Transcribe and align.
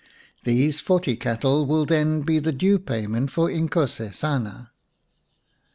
These 0.45 0.79
forty 0.79 1.15
cattle 1.15 1.67
will 1.67 1.85
then 1.85 2.21
be 2.21 2.39
the 2.39 2.51
due 2.51 2.79
payment 2.79 3.29
for 3.29 3.49
Inkosesana." 3.49 4.71